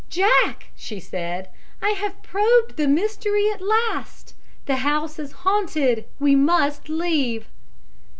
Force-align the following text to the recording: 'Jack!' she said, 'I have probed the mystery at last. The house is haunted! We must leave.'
'Jack!' 0.09 0.69
she 0.75 0.99
said, 0.99 1.51
'I 1.79 1.89
have 1.91 2.23
probed 2.23 2.75
the 2.75 2.87
mystery 2.87 3.51
at 3.51 3.61
last. 3.61 4.33
The 4.65 4.77
house 4.77 5.19
is 5.19 5.31
haunted! 5.45 6.05
We 6.17 6.33
must 6.35 6.89
leave.' 6.89 7.47